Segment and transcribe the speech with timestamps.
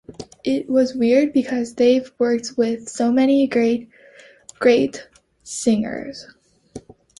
[0.43, 3.87] It was weird because they've worked with so many great,
[4.59, 5.07] great
[5.43, 6.25] singers.